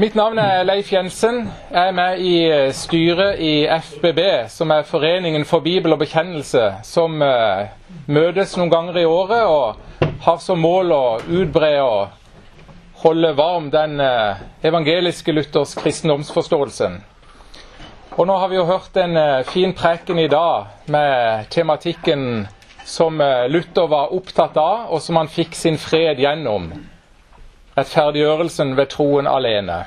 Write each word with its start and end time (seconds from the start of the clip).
Mitt 0.00 0.14
navn 0.14 0.38
er 0.38 0.62
Leif 0.64 0.92
Jensen. 0.92 1.50
Jeg 1.70 1.88
er 1.88 1.92
med 1.92 2.20
i 2.24 2.36
eh, 2.48 2.70
styret 2.72 3.36
i 3.44 3.66
FBB, 3.68 4.20
som 4.48 4.70
er 4.72 4.86
Foreningen 4.88 5.42
for 5.44 5.60
bibel 5.60 5.92
og 5.92 5.98
bekjennelse, 6.00 6.62
som 6.88 7.20
uh, 7.20 7.66
møtes 8.08 8.54
noen 8.56 8.70
ganger 8.72 8.96
i 8.96 9.04
året 9.04 9.42
og 9.44 10.06
har 10.24 10.38
som 10.40 10.62
mål 10.64 10.94
å 10.96 11.02
utbre 11.42 11.68
og 11.84 12.14
holde 13.02 13.34
varm 13.36 13.66
den 13.74 14.00
uh, 14.00 14.40
evangeliske 14.64 15.34
Luthers 15.36 15.74
kristendomsforståelsen. 15.82 16.96
Og 18.16 18.30
nå 18.30 18.38
har 18.40 18.48
vi 18.48 18.56
jo 18.56 18.64
hørt 18.70 18.96
en 19.02 19.18
fin 19.50 19.74
preken 19.76 20.22
i 20.22 20.30
dag 20.32 20.88
med 20.88 21.50
tematikken 21.52 22.46
som 22.88 23.20
Luther 23.52 23.92
var 23.92 24.16
opptatt 24.16 24.56
av, 24.56 24.88
og 24.88 25.04
som 25.04 25.20
han 25.20 25.28
fikk 25.28 25.52
sin 25.60 25.76
fred 25.76 26.24
gjennom 26.24 26.72
rettferdiggjørelsen 27.80 28.76
ved 28.76 28.92
troen 28.92 29.26
alene. 29.30 29.82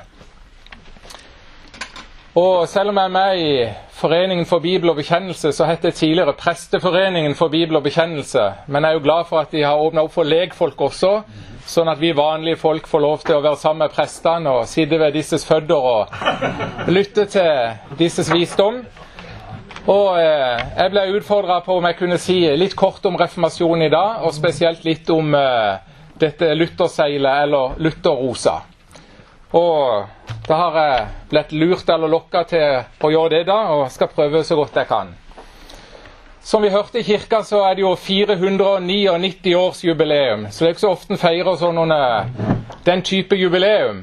Og 2.34 2.68
selv 2.68 2.90
om 2.90 2.96
jeg 2.98 3.04
er 3.04 3.08
med 3.14 3.38
i 3.38 3.66
Foreningen 3.94 4.46
for 4.46 4.58
bibel 4.58 4.90
og 4.90 4.96
bekjennelse, 4.96 5.52
så 5.52 5.64
het 5.64 5.82
det 5.82 5.94
tidligere 5.94 6.32
Presteforeningen 6.32 7.34
for 7.34 7.48
bibel 7.48 7.76
og 7.76 7.82
bekjennelse. 7.82 8.52
Men 8.66 8.82
jeg 8.82 8.90
er 8.90 8.94
jo 8.94 9.04
glad 9.04 9.24
for 9.28 9.38
at 9.38 9.52
de 9.52 9.62
har 9.62 9.78
åpna 9.78 10.02
opp 10.02 10.12
for 10.12 10.26
legfolk 10.26 10.80
også, 10.80 11.12
sånn 11.66 11.88
at 11.88 12.00
vi 12.02 12.10
vanlige 12.16 12.58
folk 12.58 12.88
får 12.90 13.00
lov 13.00 13.22
til 13.22 13.38
å 13.38 13.44
være 13.44 13.60
sammen 13.62 13.84
med 13.84 13.94
prestene 13.94 14.50
og 14.50 14.66
sitte 14.68 14.98
ved 14.98 15.14
disses 15.14 15.46
føtter 15.46 15.86
og 15.94 16.90
lytte 16.90 17.28
til 17.30 17.96
disses 17.98 18.32
visdom. 18.34 18.82
Og 19.86 20.18
eh, 20.18 20.60
Jeg 20.76 20.90
ble 20.90 21.06
utfordra 21.14 21.60
på 21.62 21.78
om 21.78 21.86
jeg 21.86 21.96
kunne 22.02 22.18
si 22.18 22.40
litt 22.58 22.74
kort 22.76 23.06
om 23.06 23.16
reformasjonen 23.20 23.86
i 23.86 23.92
dag, 23.94 24.26
og 24.26 24.34
spesielt 24.34 24.84
litt 24.84 25.10
om 25.10 25.34
eh, 25.38 25.93
dette 26.20 26.54
Lutherseilet, 26.54 27.42
eller 27.42 27.74
Lutherrosa. 27.78 28.60
Og 29.54 30.06
da 30.48 30.56
har 30.58 30.78
jeg 30.78 31.04
blitt 31.30 31.52
lurt 31.54 31.90
eller 31.90 32.10
lokka 32.10 32.42
til 32.50 33.04
å 33.06 33.10
gjøre 33.10 33.36
det, 33.36 33.44
da, 33.50 33.58
og 33.74 33.92
skal 33.94 34.10
prøve 34.10 34.42
så 34.44 34.58
godt 34.58 34.80
jeg 34.80 34.90
kan. 34.90 35.12
Som 36.44 36.62
vi 36.62 36.72
hørte 36.74 37.00
i 37.00 37.06
kirka, 37.06 37.42
så 37.42 37.62
er 37.64 37.78
det 37.78 37.84
jo 37.86 37.94
499 37.96 39.54
års 39.56 39.84
jubileum. 39.84 40.48
Så 40.50 40.64
det 40.64 40.68
er 40.68 40.74
ikke 40.74 40.84
så 40.84 40.90
ofte 40.92 41.14
en 41.14 41.22
feirer 41.22 41.56
sånn 41.56 41.94
den 42.84 43.04
type 43.06 43.38
jubileum. 43.38 44.02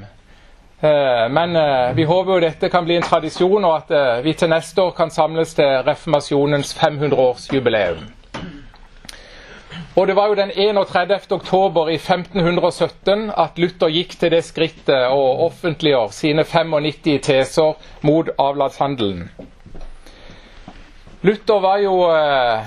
Eh, 0.82 1.28
men 1.30 1.56
eh, 1.56 1.92
vi 1.94 2.08
håper 2.10 2.34
jo 2.34 2.40
dette 2.42 2.70
kan 2.74 2.88
bli 2.88 2.96
en 2.98 3.06
tradisjon, 3.06 3.68
og 3.68 3.76
at 3.76 3.94
eh, 3.94 4.24
vi 4.26 4.34
til 4.34 4.50
neste 4.50 4.82
år 4.82 4.96
kan 4.98 5.14
samles 5.14 5.54
til 5.54 5.84
reformasjonens 5.86 6.74
500-årsjubileum. 6.80 8.08
Og 9.96 10.08
det 10.08 10.16
var 10.16 10.28
jo 10.32 10.36
den 10.40 10.52
31. 10.56 11.26
oktober 11.36 11.90
i 11.92 11.98
1517 12.00 13.26
at 13.38 13.58
Luther 13.60 13.92
gikk 13.92 14.14
til 14.22 14.32
det 14.32 14.40
skrittet 14.48 15.10
og 15.12 15.42
offentliggjør 15.50 16.14
sine 16.16 16.46
95 16.48 17.18
teser 17.26 17.74
mot 18.08 18.30
avlatshandelen. 18.40 19.26
Luther 21.28 21.60
var 21.66 21.84
jo 21.84 21.98
eh, 22.08 22.64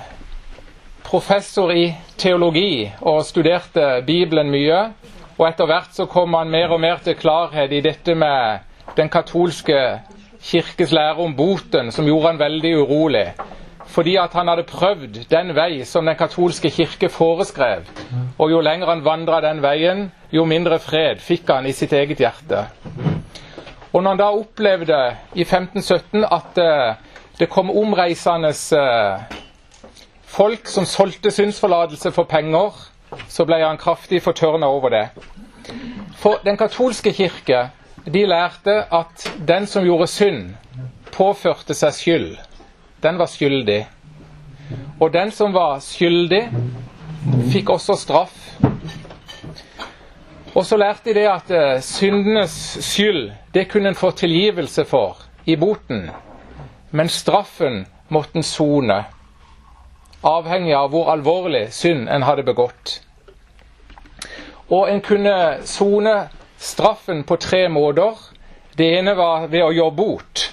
professor 1.08 1.72
i 1.72 1.86
teologi 2.20 2.90
og 3.00 3.24
studerte 3.24 4.02
Bibelen 4.06 4.52
mye. 4.52 4.82
Og 5.38 5.48
etter 5.48 5.66
hvert 5.66 5.96
så 5.96 6.04
kom 6.06 6.36
han 6.36 6.52
mer 6.52 6.76
og 6.76 6.84
mer 6.84 7.00
til 7.02 7.16
klarhet 7.18 7.72
i 7.72 7.80
dette 7.82 8.14
med 8.14 8.68
den 9.00 9.08
katolske 9.08 9.80
kirkes 10.44 10.92
lære 10.92 11.24
om 11.24 11.32
boten, 11.34 11.88
som 11.90 12.04
gjorde 12.06 12.34
han 12.34 12.38
veldig 12.44 12.76
urolig 12.84 13.26
fordi 13.94 14.16
at 14.18 14.32
han 14.34 14.48
hadde 14.50 14.66
prøvd 14.66 15.18
den 15.30 15.52
vei 15.54 15.84
som 15.86 16.06
den 16.08 16.16
katolske 16.18 16.70
kirke 16.74 17.08
foreskrev. 17.08 17.86
Og 18.38 18.50
jo 18.50 18.60
lenger 18.60 18.90
han 18.90 19.04
vandra 19.06 19.40
den 19.44 19.60
veien, 19.62 20.08
jo 20.34 20.44
mindre 20.50 20.80
fred 20.82 21.22
fikk 21.22 21.52
han 21.54 21.66
i 21.70 21.72
sitt 21.72 21.92
eget 21.94 22.18
hjerte. 22.18 22.64
Og 23.92 24.02
når 24.02 24.08
han 24.10 24.18
da 24.18 24.30
opplevde 24.34 24.98
i 25.38 25.44
1517 25.46 26.24
at 26.26 26.58
uh, 26.58 27.20
det 27.38 27.48
kom 27.50 27.70
omreisende 27.70 28.50
uh, 28.50 29.22
folk 30.26 30.66
som 30.66 30.88
solgte 30.90 31.30
synsforlatelse 31.30 32.10
for 32.12 32.26
penger, 32.26 32.74
så 33.30 33.46
ble 33.46 33.60
han 33.62 33.78
kraftig 33.78 34.22
fortørna 34.22 34.66
over 34.66 34.90
det. 34.90 35.04
For 36.18 36.42
den 36.42 36.58
katolske 36.58 37.12
kirke 37.14 37.68
de 38.10 38.26
lærte 38.26 38.74
at 38.92 39.28
den 39.48 39.70
som 39.70 39.86
gjorde 39.86 40.10
synd, 40.10 40.42
påførte 41.14 41.78
seg 41.78 41.94
skyld 41.94 42.28
den 43.04 43.18
var 43.18 43.28
skyldig. 43.28 43.84
Og 45.04 45.12
den 45.12 45.28
som 45.36 45.52
var 45.52 45.82
skyldig, 45.84 46.46
fikk 47.52 47.74
også 47.74 47.92
straff. 48.00 48.36
Og 50.54 50.64
så 50.64 50.78
lærte 50.80 51.10
de 51.10 51.14
det 51.18 51.24
at 51.28 51.50
uh, 51.52 51.82
syndenes 51.84 52.54
skyld, 52.80 53.26
det 53.54 53.66
kunne 53.68 53.92
en 53.92 53.98
få 54.00 54.14
tilgivelse 54.16 54.86
for 54.88 55.20
i 55.44 55.58
boten. 55.60 56.06
Men 56.90 57.12
straffen 57.12 57.82
måtte 58.08 58.40
en 58.40 58.48
sone, 58.48 58.96
avhengig 60.24 60.72
av 60.72 60.88
hvor 60.94 61.12
alvorlig 61.12 61.66
synd 61.76 62.08
en 62.08 62.24
hadde 62.24 62.48
begått. 62.48 62.96
Og 64.72 64.88
en 64.88 65.04
kunne 65.04 65.36
sone 65.68 66.16
straffen 66.56 67.26
på 67.28 67.36
tre 67.36 67.66
måter. 67.68 68.16
Det 68.72 68.88
ene 68.96 69.18
var 69.20 69.50
ved 69.52 69.68
å 69.68 69.72
gjøre 69.74 69.98
bot. 70.00 70.48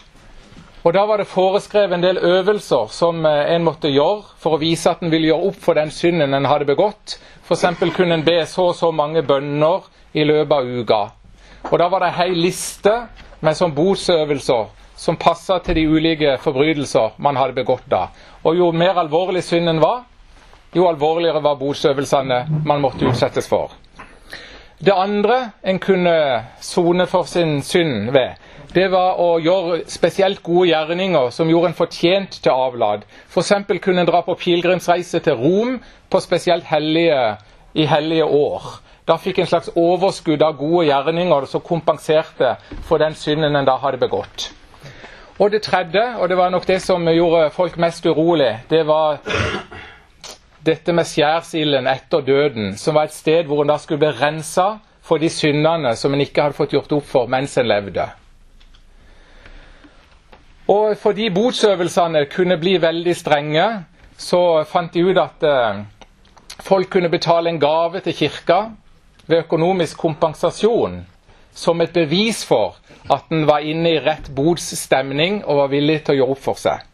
Og 0.84 0.94
Da 0.94 1.06
var 1.06 1.18
det 1.22 1.30
foreskrevet 1.30 1.94
en 1.94 2.03
del 2.03 2.18
øvelser 2.18 2.88
som 2.90 3.25
eh, 3.25 3.53
en 3.56 3.64
måtte 3.64 3.92
gjøre 3.92 4.24
for 4.42 4.56
å 4.56 4.62
vise 4.62 4.90
at 4.90 5.03
en 5.06 5.12
ville 5.14 5.28
gjøre 5.30 5.52
opp 5.52 5.59
for 5.62 5.78
den 5.78 5.92
synden 5.94 6.34
en 6.34 6.47
hadde 6.50 6.66
begått. 6.66 7.19
F.eks. 7.46 7.66
kunne 7.94 8.18
en 8.18 8.25
be 8.25 8.40
så 8.50 8.72
og 8.72 8.75
så 8.75 8.90
mange 8.91 9.22
bønner 9.22 9.86
i 10.14 10.25
løpet 10.25 10.56
av 10.58 10.66
uka. 10.66 11.02
Og 11.70 11.78
Da 11.80 11.88
var 11.88 12.02
det 12.02 12.14
ei 12.24 12.34
liste 12.34 12.96
med 13.41 13.58
sånn 13.58 13.75
botsøvelser 13.78 14.72
som 14.97 15.18
passa 15.22 15.59
til 15.62 15.78
de 15.78 15.86
ulike 15.86 16.38
forbrytelser 16.41 17.14
man 17.18 17.38
hadde 17.38 17.59
begått 17.62 17.86
da. 17.90 18.08
Og 18.44 18.58
Jo 18.58 18.72
mer 18.72 18.97
alvorlig 18.97 19.44
synden 19.44 19.81
var, 19.81 20.03
jo 20.74 20.88
alvorligere 20.90 21.44
var 21.44 21.62
botsøvelsene 21.62 22.46
man 22.66 22.81
måtte 22.81 23.06
utsettes 23.06 23.47
for. 23.47 23.70
Det 24.81 24.94
andre 24.97 25.52
en 25.62 25.78
kunne 25.80 26.14
sone 26.62 27.06
for 27.06 27.30
sin 27.30 27.62
synd 27.62 28.09
ved, 28.16 28.34
det 28.72 28.88
var 28.92 29.18
å 29.20 29.34
gjøre 29.44 29.82
spesielt 29.92 30.40
gode 30.46 30.70
gjerninger 30.70 31.32
som 31.36 31.50
gjorde 31.52 31.72
en 31.72 31.76
fortjent 31.76 32.38
til 32.40 32.54
avlad. 32.54 33.04
F.eks. 33.28 33.52
kunne 33.84 34.06
en 34.06 34.08
dra 34.08 34.22
på 34.24 34.38
pilegrimsreise 34.40 35.20
til 35.20 35.36
Rom 35.40 35.74
på 36.09 36.22
spesielt 36.24 36.64
hellige, 36.70 37.36
i 37.74 37.86
hellige 37.88 38.26
år. 38.26 38.70
Da 39.08 39.18
fikk 39.20 39.42
en 39.42 39.50
slags 39.50 39.72
overskudd 39.76 40.44
av 40.46 40.56
gode 40.59 40.86
gjerninger 40.88 41.48
som 41.52 41.64
kompenserte 41.66 42.54
for 42.88 43.02
den 43.02 43.16
synden 43.16 43.56
en 43.59 43.68
da 43.68 43.76
hadde 43.82 44.00
begått. 44.00 44.52
Og 45.42 45.52
det 45.52 45.64
tredje, 45.66 46.03
og 46.20 46.30
det 46.30 46.38
var 46.38 46.52
nok 46.53 46.68
det 46.68 46.80
som 46.84 47.08
gjorde 47.09 47.50
folk 47.56 47.76
mest 47.82 48.06
urolig, 48.06 48.53
det 48.70 48.86
var 48.88 49.20
dette 50.64 50.94
med 50.94 51.09
skjærsilden 51.09 51.90
etter 51.90 52.24
døden, 52.24 52.76
som 52.78 52.96
var 52.96 53.09
et 53.09 53.16
sted 53.18 53.50
hvor 53.50 53.66
en 53.66 53.74
da 53.74 53.80
skulle 53.82 54.03
bli 54.03 54.14
rensa 54.22 54.76
for 55.02 55.20
de 55.20 55.32
syndene 55.34 55.96
som 55.98 56.14
en 56.14 56.24
ikke 56.24 56.46
hadde 56.46 56.59
fått 56.59 56.78
gjort 56.78 57.00
opp 57.00 57.08
for 57.09 57.32
mens 57.32 57.58
en 57.58 57.68
levde. 57.68 58.06
Og 60.72 60.98
fordi 60.98 61.30
botsøvelsene 61.34 62.26
kunne 62.32 62.56
bli 62.62 62.78
veldig 62.80 63.16
strenge, 63.18 63.66
så 64.18 64.64
fant 64.70 64.94
de 64.94 65.04
ut 65.04 65.18
at 65.20 65.44
eh, 65.44 65.82
folk 66.64 66.92
kunne 66.94 67.09
betale 67.12 67.52
en 67.52 67.59
gave 67.59 68.00
til 68.06 68.16
kirka 68.16 68.59
ved 69.26 69.44
økonomisk 69.44 69.98
kompensasjon 69.98 71.02
som 71.54 71.82
et 71.82 71.92
bevis 71.94 72.46
for 72.48 72.78
at 73.12 73.34
en 73.34 73.44
var 73.50 73.66
inne 73.68 73.98
i 73.98 74.00
rett 74.00 74.30
bodsstemning 74.36 75.42
og 75.44 75.64
var 75.64 75.74
villig 75.74 76.00
til 76.06 76.16
å 76.16 76.20
gjøre 76.22 76.36
opp 76.38 76.44
for 76.46 76.62
seg. 76.62 76.88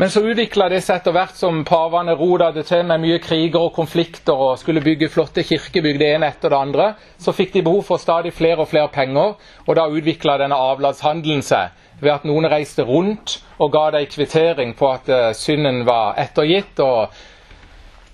Men 0.00 0.08
så 0.08 0.22
utvikla 0.24 0.70
det 0.72 0.78
seg 0.80 0.96
etter 0.96 1.12
hvert 1.12 1.36
som 1.36 1.58
pavene 1.68 2.14
roda 2.16 2.46
det 2.54 2.62
til 2.70 2.86
med 2.88 3.02
mye 3.02 3.18
kriger 3.20 3.66
og 3.66 3.74
konflikter 3.76 4.32
og 4.46 4.54
skulle 4.56 4.80
bygge 4.80 5.10
flotte 5.12 5.44
kirkebygg 5.44 5.98
det 6.00 6.08
ene 6.14 6.30
etter 6.32 6.48
det 6.48 6.56
andre. 6.56 6.86
Så 7.20 7.34
fikk 7.36 7.52
de 7.52 7.66
behov 7.66 7.82
for 7.84 8.00
stadig 8.00 8.32
flere 8.32 8.64
og 8.64 8.70
flere 8.70 8.88
penger, 8.94 9.34
og 9.66 9.76
da 9.76 9.84
utvikla 9.92 10.38
denne 10.40 10.56
avladshandelen 10.56 11.44
seg 11.44 11.76
ved 12.00 12.12
at 12.12 12.24
noen 12.28 12.48
reiste 12.50 12.84
rundt 12.86 13.38
og 13.60 13.72
ga 13.74 13.90
deg 13.96 14.08
kvittering 14.12 14.74
på 14.78 14.88
at 14.90 15.10
uh, 15.12 15.30
synden 15.36 15.84
var 15.88 16.16
ettergitt, 16.20 16.80
og 16.80 17.12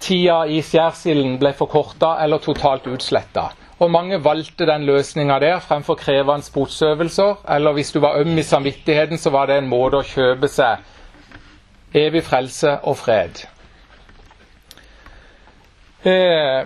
tida 0.02 0.42
i 0.50 0.60
skjærsilden 0.64 1.38
ble 1.40 1.54
forkorta 1.56 2.16
eller 2.24 2.42
totalt 2.42 2.88
utsletta. 2.90 3.48
Og 3.78 3.90
mange 3.92 4.18
valgte 4.24 4.66
den 4.68 4.86
løsninga 4.88 5.36
der 5.42 5.58
fremfor 5.60 5.98
krevende 6.00 6.48
botsøvelser. 6.54 7.42
Eller 7.56 7.72
hvis 7.76 7.92
du 7.92 8.00
var 8.00 8.16
øm 8.20 8.38
i 8.38 8.42
samvittigheten, 8.42 9.18
så 9.18 9.30
var 9.30 9.46
det 9.46 9.58
en 9.58 9.68
måte 9.68 10.00
å 10.00 10.06
kjøpe 10.06 10.48
seg 10.48 11.96
evig 11.96 12.24
frelse 12.24 12.78
og 12.88 12.96
fred. 12.96 13.44
Eh, 16.06 16.64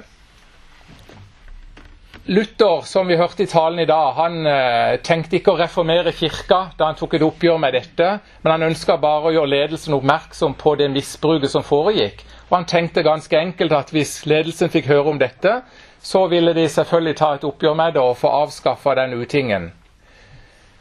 Luther, 2.24 2.80
som 2.84 3.06
vi 3.06 3.16
hørte 3.16 3.42
i 3.42 3.46
talen 3.46 3.78
i 3.78 3.86
dag, 3.88 4.12
han 4.12 4.46
eh, 4.46 4.98
tenkte 5.00 5.38
ikke 5.38 5.54
å 5.54 5.58
reformere 5.58 6.12
kirka 6.12 6.58
da 6.76 6.90
han 6.90 6.98
tok 6.98 7.16
et 7.16 7.24
oppgjør 7.24 7.56
med 7.62 7.72
dette, 7.72 8.08
men 8.42 8.52
han 8.52 8.66
ønska 8.68 8.98
bare 9.00 9.30
å 9.30 9.32
gjøre 9.32 9.48
ledelsen 9.54 9.96
oppmerksom 9.96 10.52
på 10.60 10.74
det 10.76 10.90
misbruket 10.92 11.50
som 11.54 11.64
foregikk. 11.64 12.20
Og 12.50 12.58
han 12.58 12.68
tenkte 12.68 13.06
ganske 13.06 13.40
enkelt 13.40 13.72
at 13.72 13.92
hvis 13.94 14.26
ledelsen 14.28 14.68
fikk 14.68 14.90
høre 14.92 15.14
om 15.14 15.22
dette, 15.22 15.62
så 16.02 16.26
ville 16.28 16.52
de 16.52 16.66
selvfølgelig 16.68 17.16
ta 17.16 17.32
et 17.38 17.48
oppgjør 17.48 17.80
med 17.80 17.96
det 17.96 18.04
og 18.04 18.20
få 18.20 18.34
avskaffa 18.42 18.98
den 19.00 19.16
utingen. 19.16 19.70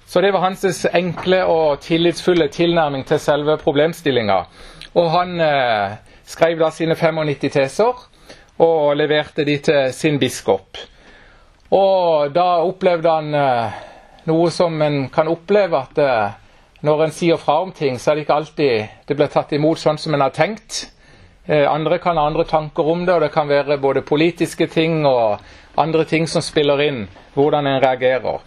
Så 0.09 0.19
det 0.21 0.33
var 0.35 0.43
hans 0.43 0.85
enkle 0.91 1.43
og 1.47 1.79
tillitsfulle 1.85 2.49
tilnærming 2.51 3.07
til 3.07 3.19
selve 3.21 3.55
problemstillinga. 3.63 4.39
Og 4.99 5.11
han 5.15 5.35
eh, 5.39 5.97
skrev 6.27 6.59
da 6.59 6.71
sine 6.73 6.99
95 6.99 7.51
teser 7.53 8.07
og 8.59 8.95
leverte 8.99 9.47
de 9.47 9.59
til 9.63 9.93
sin 9.95 10.19
biskop. 10.19 10.81
Og 11.69 12.31
da 12.33 12.47
opplevde 12.65 13.11
han 13.13 13.33
eh, 13.37 13.81
noe 14.29 14.49
som 14.53 14.81
en 14.81 15.03
kan 15.13 15.29
oppleve, 15.29 15.77
at 15.77 15.99
eh, 16.01 16.37
når 16.81 17.03
en 17.05 17.13
sier 17.13 17.37
fra 17.37 17.59
om 17.61 17.73
ting, 17.75 17.99
så 17.99 18.11
er 18.11 18.17
det 18.17 18.25
ikke 18.25 18.39
alltid 18.39 19.05
det 19.05 19.17
blir 19.19 19.29
tatt 19.29 19.53
imot 19.53 19.81
sånn 19.81 19.99
som 20.01 20.15
en 20.17 20.25
har 20.25 20.33
tenkt. 20.33 20.87
Eh, 21.45 21.67
andre 21.69 21.99
kan 22.01 22.17
ha 22.17 22.25
andre 22.25 22.47
tanker 22.49 22.89
om 22.89 23.05
det, 23.05 23.13
og 23.13 23.21
det 23.21 23.31
kan 23.35 23.49
være 23.49 23.77
både 23.77 24.05
politiske 24.07 24.69
ting 24.71 25.05
og 25.05 25.37
andre 25.77 26.05
ting 26.09 26.27
som 26.27 26.41
spiller 26.41 26.81
inn 26.87 27.03
hvordan 27.35 27.69
en 27.69 27.81
reagerer. 27.83 28.41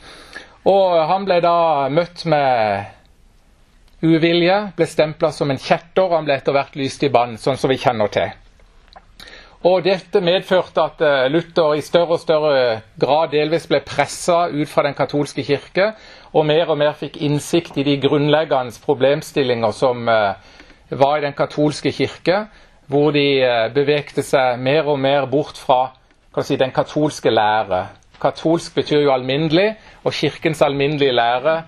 Og 0.67 0.99
han 1.07 1.25
ble 1.27 1.39
da 1.43 1.89
møtt 1.91 2.27
med 2.31 2.85
uvilje, 4.03 4.59
ble 4.77 4.87
stempla 4.87 5.31
som 5.35 5.51
en 5.51 5.63
kjetter, 5.63 6.09
og 6.09 6.19
han 6.19 6.27
ble 6.27 6.39
etter 6.39 6.55
hvert 6.55 6.79
lyst 6.79 7.03
i 7.07 7.11
bann, 7.11 7.39
sånn 7.39 7.59
som 7.59 7.71
vi 7.71 7.79
kjenner 7.79 8.11
til. 8.11 8.42
Og 9.63 9.85
Dette 9.87 10.19
medførte 10.19 10.83
at 10.83 11.03
eh, 11.07 11.29
Luther 11.31 11.77
i 11.79 11.83
større 11.87 12.17
og 12.17 12.21
større 12.21 12.81
grad 12.99 13.31
delvis 13.31 13.69
ble 13.71 13.79
pressa 13.87 14.49
ut 14.51 14.67
fra 14.67 14.83
den 14.89 14.97
katolske 14.99 15.45
kirke, 15.47 15.93
og 16.35 16.49
mer 16.49 16.73
og 16.73 16.81
mer 16.81 16.97
fikk 16.99 17.21
innsikt 17.23 17.79
i 17.79 17.85
de 17.87 17.95
grunnleggende 18.03 18.75
problemstillinger 18.83 19.71
som 19.77 20.09
eh, 20.11 20.35
var 20.99 21.21
i 21.21 21.25
den 21.29 21.39
katolske 21.39 21.93
kirke, 21.95 22.41
hvor 22.91 23.15
de 23.15 23.27
eh, 23.39 23.69
bevegte 23.75 24.27
seg 24.27 24.59
mer 24.59 24.91
og 24.91 24.99
mer 24.99 25.31
bort 25.31 25.63
fra 25.63 25.95
si, 26.43 26.59
den 26.59 26.75
katolske 26.75 27.31
lære. 27.31 27.85
Katolsk 28.19 28.75
betyr 28.75 29.07
jo 29.07 29.15
alminnelig, 29.15 29.77
og 30.03 30.15
kirkens 30.15 30.63
alminnelige 30.63 31.15
lære 31.15 31.63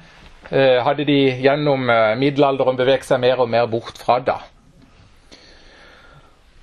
hadde 0.84 1.06
de 1.08 1.16
gjennom 1.40 1.88
middelalderen 2.20 2.76
beveget 2.76 3.06
seg 3.08 3.22
mer 3.22 3.40
og 3.40 3.48
mer 3.48 3.64
bort 3.66 3.96
fra 3.98 4.18
da. 4.22 4.34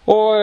Og 0.06 0.38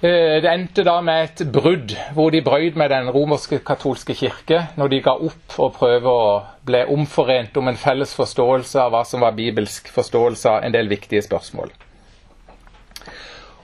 det 0.00 0.48
endte 0.48 0.80
da 0.86 0.94
med 1.04 1.26
et 1.26 1.42
brudd, 1.52 1.92
hvor 2.16 2.30
de 2.32 2.40
brøyd 2.40 2.78
med 2.80 2.88
den 2.88 3.10
romerske 3.12 3.58
katolske 3.60 4.14
kirke 4.16 4.62
når 4.80 4.88
de 4.88 5.00
ga 5.04 5.12
opp 5.12 5.58
og 5.60 5.74
prøvde 5.76 6.08
å 6.08 6.30
bli 6.64 6.80
omforent 6.94 7.58
om 7.60 7.68
en 7.68 7.76
felles 7.76 8.14
forståelse 8.16 8.80
av 8.80 8.94
hva 8.94 9.02
som 9.04 9.20
var 9.20 9.36
bibelsk 9.36 9.92
forståelse 9.92 10.54
av 10.54 10.64
en 10.64 10.72
del 10.72 10.88
viktige 10.88 11.20
spørsmål. 11.26 11.68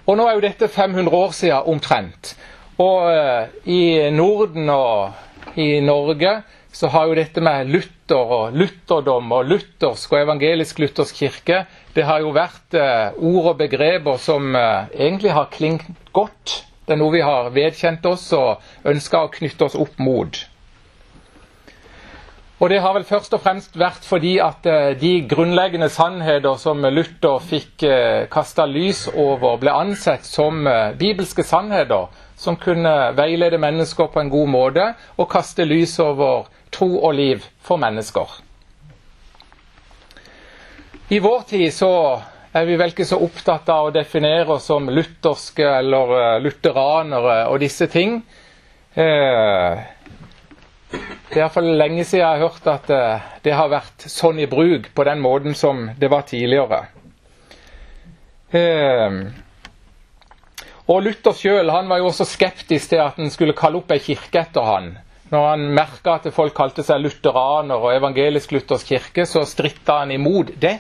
Og 0.06 0.18
Nå 0.18 0.28
er 0.28 0.36
jo 0.36 0.44
dette 0.44 0.68
500 0.68 1.16
år 1.16 1.32
siden 1.34 1.72
omtrent. 1.72 2.36
Og 2.78 3.08
uh, 3.08 3.48
i 3.64 4.10
Norden 4.12 4.68
og 4.70 5.56
i 5.56 5.80
Norge 5.80 6.42
så 6.76 6.92
har 6.92 7.08
jo 7.08 7.16
dette 7.16 7.40
med 7.40 7.72
Luther 7.72 7.95
og 8.14 8.54
lutherdom 8.54 9.32
og 9.32 9.48
luthersk 9.50 10.12
og 10.12 10.20
evangelisk-luthersk 10.22 11.18
kirke 11.18 11.64
det 11.96 12.04
har 12.04 12.20
jo 12.20 12.34
vært 12.36 12.76
uh, 12.76 13.16
ord 13.16 13.52
og 13.52 13.58
begreper 13.62 14.20
som 14.20 14.52
uh, 14.54 14.86
egentlig 14.92 15.32
har 15.32 15.48
klingt 15.52 15.86
godt. 16.12 16.62
Det 16.86 16.94
er 16.94 17.00
noe 17.00 17.14
vi 17.14 17.24
har 17.24 17.48
vedkjent 17.54 18.04
oss 18.06 18.28
og 18.36 18.62
ønska 18.86 19.24
å 19.24 19.32
knytte 19.32 19.66
oss 19.66 19.78
opp 19.80 19.96
mot. 19.98 20.42
Og 22.56 22.70
Det 22.70 22.78
har 22.80 22.94
vel 22.96 23.04
først 23.04 23.34
og 23.36 23.42
fremst 23.44 23.74
vært 23.76 24.06
fordi 24.08 24.38
at 24.40 24.64
uh, 24.64 24.94
de 24.96 25.26
grunnleggende 25.28 25.90
sannheter 25.92 26.56
som 26.56 26.80
Luther 26.88 27.42
fikk 27.44 27.84
uh, 27.84 28.24
kasta 28.32 28.64
lys 28.64 29.02
over, 29.12 29.58
ble 29.60 29.74
ansett 29.76 30.24
som 30.24 30.64
bibelske 30.96 31.44
sannheter 31.44 32.08
som 32.36 32.56
kunne 32.56 32.94
veilede 33.16 33.60
mennesker 33.60 34.08
på 34.12 34.22
en 34.22 34.32
god 34.32 34.48
måte 34.48 34.86
og 35.16 35.28
kaste 35.32 35.66
lys 35.68 35.98
over 36.00 36.48
tro 36.72 36.88
og 36.96 37.12
liv 37.16 37.44
for 37.60 37.76
mennesker. 37.76 38.38
I 41.12 41.20
vår 41.22 41.44
tid 41.52 41.68
så 41.76 41.90
er 42.56 42.64
vi 42.64 42.78
vel 42.80 42.94
ikke 42.94 43.06
så 43.06 43.20
opptatt 43.20 43.68
av 43.68 43.90
å 43.90 43.92
definere 43.94 44.56
oss 44.56 44.64
som 44.72 44.88
lutherske 44.88 45.68
eller 45.82 46.40
lutheranere 46.40 47.36
og 47.52 47.60
disse 47.60 47.86
ting. 47.92 48.18
Det 50.90 51.34
er 51.34 51.40
iallfall 51.42 51.72
lenge 51.78 52.04
siden 52.04 52.22
jeg 52.22 52.28
har 52.28 52.42
hørt 52.44 52.68
at 52.70 52.92
uh, 52.94 53.24
det 53.44 53.54
har 53.58 53.72
vært 53.72 54.06
sånn 54.10 54.38
i 54.40 54.46
bruk 54.50 54.92
på 54.94 55.06
den 55.08 55.20
måten 55.24 55.56
som 55.58 55.88
det 55.98 56.10
var 56.12 56.26
tidligere. 56.28 56.86
og 60.86 61.02
Luther 61.02 61.34
sjøl 61.36 61.68
var 61.68 61.98
jo 61.98 62.06
også 62.08 62.24
skeptisk 62.24 62.94
til 62.94 63.02
at 63.02 63.18
en 63.18 63.30
skulle 63.34 63.56
kalle 63.58 63.82
opp 63.82 63.90
ei 63.92 63.98
kirke 64.00 64.40
etter 64.46 64.64
han. 64.64 64.94
Når 65.32 65.48
han 65.48 65.64
merka 65.74 66.14
at 66.20 66.28
folk 66.32 66.54
kalte 66.54 66.84
seg 66.86 67.02
lutheraner 67.02 67.82
og 67.82 67.96
evangelisk-luthersk 67.96 68.92
kirke, 68.94 69.26
så 69.26 69.42
stritta 69.44 69.98
han 70.04 70.14
imot 70.14 70.54
det. 70.62 70.78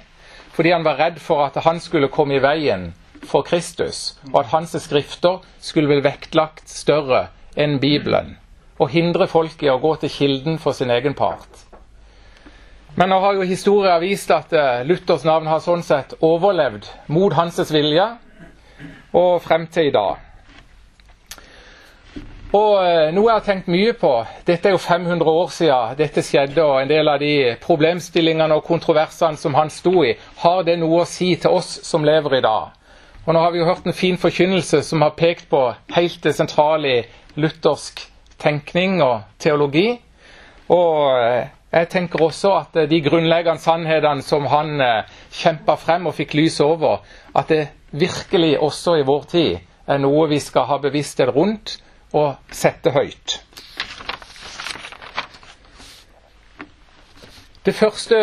Fordi 0.54 0.70
han 0.72 0.86
var 0.86 1.00
redd 1.02 1.18
for 1.20 1.42
at 1.48 1.58
han 1.66 1.82
skulle 1.82 2.08
komme 2.14 2.38
i 2.38 2.42
veien 2.44 2.92
for 3.26 3.42
Kristus, 3.42 4.14
og 4.32 4.44
at 4.44 4.52
hans 4.54 4.76
skrifter 4.86 5.42
skulle 5.60 5.90
bli 5.90 6.04
vektlagt 6.06 6.70
større 6.70 7.26
enn 7.58 7.80
Bibelen. 7.82 8.36
Og 8.78 8.90
hindre 8.92 9.28
folk 9.30 9.62
i 9.64 9.70
å 9.72 9.80
gå 9.80 9.94
til 10.02 10.12
kilden 10.12 10.58
for 10.60 10.76
sin 10.76 10.92
egen 10.92 11.16
part. 11.16 11.66
Men 12.96 13.10
nå 13.12 13.18
har 13.20 13.36
jo 13.36 13.44
historien 13.44 14.00
vist 14.00 14.30
at 14.32 14.52
eh, 14.56 14.84
Luthers 14.88 15.24
navn 15.28 15.48
har 15.50 15.60
sånn 15.60 15.82
sett 15.84 16.14
overlevd 16.24 16.86
mot 17.12 17.34
hans 17.36 17.60
vilje 17.68 18.06
og 19.16 19.42
frem 19.44 19.66
til 19.72 19.90
i 19.90 19.92
dag. 19.92 20.22
Og 22.56 22.72
eh, 22.80 23.10
Noe 23.12 23.28
jeg 23.28 23.34
har 23.34 23.44
tenkt 23.44 23.68
mye 23.68 23.92
på 24.00 24.12
Dette 24.48 24.70
er 24.70 24.76
jo 24.76 24.80
500 24.80 25.28
år 25.28 25.52
siden 25.52 25.98
dette 25.98 26.24
skjedde, 26.24 26.64
og 26.64 26.80
en 26.80 26.88
del 26.88 27.12
av 27.12 27.20
de 27.20 27.34
problemstillingene 27.60 28.56
og 28.56 28.64
kontroversene 28.64 29.36
som 29.40 29.56
han 29.58 29.72
sto 29.72 30.00
i, 30.06 30.14
har 30.40 30.64
det 30.64 30.78
noe 30.80 31.02
å 31.02 31.10
si 31.10 31.34
til 31.36 31.56
oss 31.58 31.80
som 31.84 32.06
lever 32.06 32.38
i 32.38 32.44
dag? 32.48 32.72
Og 33.26 33.34
Nå 33.34 33.42
har 33.42 33.52
vi 33.52 33.60
jo 33.60 33.68
hørt 33.68 33.84
en 33.84 33.96
fin 33.96 34.16
forkynnelse 34.16 34.84
som 34.86 35.02
har 35.02 35.16
pekt 35.18 35.50
på 35.50 35.66
helt 35.96 36.20
det 36.22 36.36
sentrale 36.38 36.92
i 37.00 37.00
luthersk 37.36 38.06
tenkning 38.42 39.00
og 39.04 39.22
teologi. 39.42 39.88
Og 40.72 41.18
eh, 41.20 41.48
jeg 41.72 41.88
tenker 41.92 42.22
også 42.26 42.52
at 42.60 42.76
eh, 42.82 42.88
de 42.90 43.00
grunnleggende 43.04 43.62
sannhetene 43.62 44.22
som 44.26 44.46
han 44.52 44.76
kjempa 45.32 45.76
frem 45.80 46.06
og 46.10 46.16
fikk 46.18 46.34
lys 46.38 46.60
over, 46.64 47.02
at 47.34 47.48
det 47.52 47.64
virkelig 47.90 48.56
også 48.60 48.98
i 49.00 49.06
vår 49.06 49.26
tid 49.32 49.56
er 49.86 50.02
noe 50.02 50.26
vi 50.30 50.40
skal 50.42 50.66
ha 50.70 50.80
bevissthet 50.82 51.30
rundt 51.36 51.76
og 52.16 52.34
sette 52.54 52.90
høyt. 52.94 53.40
Det 57.66 57.74
første 57.74 58.16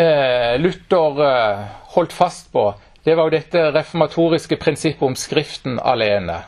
eh, 0.00 0.54
Luther 0.56 1.18
eh, 1.24 1.64
holdt 1.92 2.14
fast 2.16 2.46
på, 2.52 2.62
det 3.04 3.12
var 3.16 3.28
jo 3.28 3.34
dette 3.34 3.64
reformatoriske 3.74 4.56
prinsippet 4.56 5.04
om 5.04 5.16
Skriften 5.20 5.76
alene. 5.84 6.38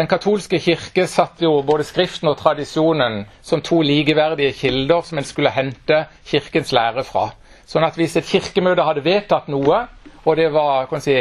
Den 0.00 0.08
katolske 0.08 0.58
kirke 0.64 1.04
satte 1.06 1.44
jo 1.44 1.60
både 1.68 1.84
Skriften 1.84 2.30
og 2.32 2.38
tradisjonen 2.40 3.26
som 3.44 3.60
to 3.60 3.82
likeverdige 3.84 4.54
kilder 4.56 5.04
som 5.04 5.20
en 5.20 5.28
skulle 5.28 5.52
hente 5.52 6.06
Kirkens 6.30 6.72
lære 6.72 7.04
fra. 7.04 7.26
Sånn 7.68 7.84
at 7.84 7.98
hvis 8.00 8.16
et 8.16 8.26
kirkemøte 8.26 8.86
hadde 8.88 9.04
vedtatt 9.04 9.50
noe, 9.52 9.82
og 10.24 10.36
det 10.40 10.48
var 10.54 10.88
kan 10.90 11.04
si, 11.04 11.18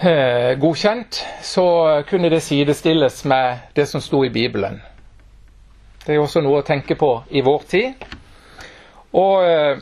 Eh, 0.00 0.54
godkjent, 0.58 1.26
så 1.42 1.62
kunne 2.10 2.30
det 2.30 2.42
sidestilles 2.42 3.24
med 3.24 3.58
det 3.76 3.86
som 3.88 4.00
sto 4.00 4.24
i 4.24 4.28
Bibelen. 4.30 4.82
Det 6.06 6.14
er 6.14 6.20
også 6.22 6.38
noe 6.40 6.60
å 6.60 6.66
tenke 6.66 6.94
på 6.94 7.08
i 7.34 7.42
vår 7.42 7.64
tid. 7.66 8.04
Og 9.18 9.42
eh, 9.42 9.80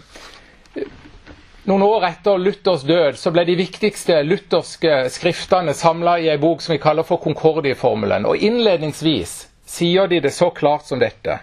noen 1.67 1.83
år 1.83 2.05
etter 2.09 2.39
Luthers 2.39 2.85
død 2.87 3.19
så 3.19 3.33
ble 3.35 3.43
de 3.49 3.57
viktigste 3.59 4.21
lutherske 4.23 5.07
skriftene 5.11 5.75
samla 5.75 6.17
i 6.23 6.29
ei 6.31 6.39
bok 6.39 6.63
som 6.63 6.77
vi 6.77 6.83
kaller 6.83 7.07
for 7.07 7.19
Konkordieformelen. 7.25 8.27
Og 8.27 8.39
innledningsvis 8.39 9.37
sier 9.67 10.07
de 10.11 10.21
det 10.23 10.33
så 10.35 10.51
klart 10.55 10.87
som 10.87 11.03
dette. 11.03 11.41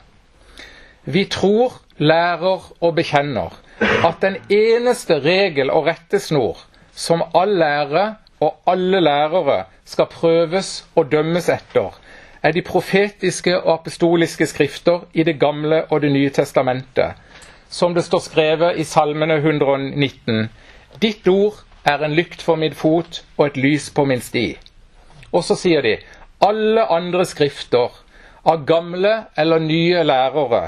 Vi 1.03 1.25
tror, 1.27 1.75
lærer 1.99 2.63
og 2.81 2.95
bekjenner 2.95 3.51
at 4.07 4.21
den 4.23 4.37
eneste 4.49 5.19
regel 5.21 5.69
og 5.69 5.89
rettesnor 5.89 6.61
som 6.95 7.23
all 7.35 7.51
lære 7.59 8.05
og 8.43 8.55
alle 8.67 9.01
lærere 9.03 9.63
skal 9.85 10.07
prøves 10.11 10.85
og 10.95 11.11
dømmes 11.11 11.49
etter, 11.51 11.91
er 12.43 12.51
de 12.51 12.63
profetiske 12.65 13.53
og 13.59 13.73
apostoliske 13.73 14.47
skrifter 14.47 15.05
i 15.13 15.23
Det 15.23 15.39
gamle 15.39 15.83
og 15.91 16.01
Det 16.01 16.11
nye 16.11 16.29
testamentet, 16.29 17.13
som 17.73 17.93
det 17.93 18.05
står 18.05 18.21
skrevet 18.21 18.77
i 18.77 18.85
Salmene 18.85 19.39
119. 19.41 20.49
Ditt 21.01 21.27
ord 21.27 21.63
er 21.89 22.03
en 22.05 22.13
lykt 22.13 22.43
for 22.45 22.59
min 22.61 22.75
fot 22.77 23.23
og 23.37 23.47
et 23.47 23.57
lys 23.57 23.89
på 23.89 24.05
min 24.05 24.21
sti. 24.21 24.51
Og 25.33 25.41
så 25.47 25.57
sier 25.57 25.81
de 25.81 25.95
alle 26.45 26.85
andre 26.93 27.25
skrifter 27.25 27.97
av 28.45 28.65
gamle 28.69 29.15
eller 29.39 29.63
nye 29.63 30.03
lærere, 30.05 30.63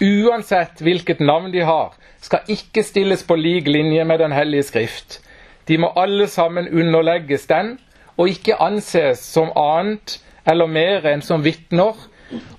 uansett 0.00 0.82
hvilket 0.84 1.20
navn 1.24 1.52
de 1.54 1.64
har, 1.64 1.94
skal 2.20 2.44
ikke 2.52 2.84
stilles 2.84 3.24
på 3.24 3.36
lik 3.40 3.68
linje 3.68 4.04
med 4.04 4.18
Den 4.18 4.32
hellige 4.32 4.68
skrift. 4.68 5.20
De 5.68 5.78
må 5.78 5.92
alle 5.96 6.26
sammen 6.26 6.68
underlegges 6.68 7.46
den, 7.46 7.78
og 8.16 8.28
ikke 8.28 8.60
anses 8.60 9.22
som 9.24 9.52
annet 9.56 10.18
eller 10.44 10.68
mer 10.68 11.06
enn 11.08 11.22
som 11.24 11.44
vitner 11.44 11.96